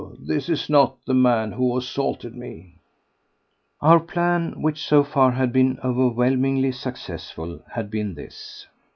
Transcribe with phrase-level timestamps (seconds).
[0.19, 2.73] This is not the man who assaulted me."
[3.81, 8.65] Our plan, which so far had been overwhelmingly successful, had been this.